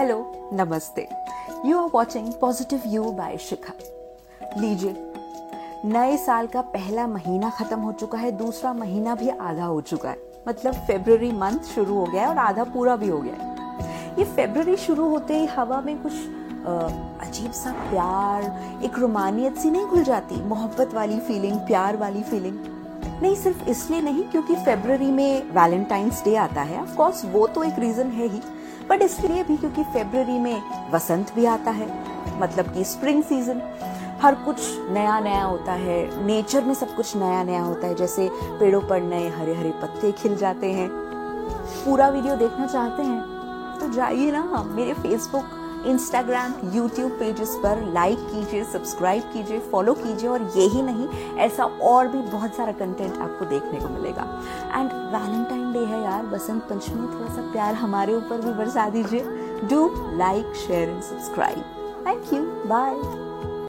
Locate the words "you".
1.66-1.78, 2.86-3.10, 62.32-62.42